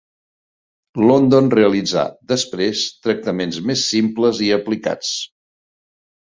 London 1.09 1.49
realitzà, 1.55 2.07
després, 2.33 2.87
tractaments 3.05 3.63
més 3.69 3.87
simples 3.93 4.43
i 4.49 4.53
aplicats. 4.61 5.15